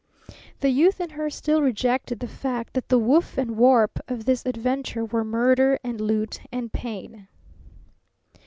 The 0.61 0.69
youth 0.69 0.99
in 0.99 1.11
her 1.11 1.29
still 1.29 1.61
rejected 1.61 2.21
the 2.21 2.27
fact 2.27 2.73
that 2.73 2.89
the 2.89 2.97
woof 2.97 3.37
and 3.37 3.55
warp 3.55 3.99
of 4.07 4.25
this 4.25 4.43
adventure 4.47 5.05
were 5.05 5.23
murder 5.23 5.77
and 5.83 6.01
loot 6.01 6.39
and 6.51 6.73
pain. 6.73 7.27